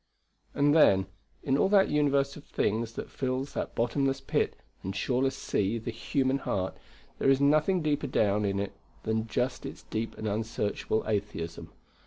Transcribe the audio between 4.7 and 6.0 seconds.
and shoreless sea the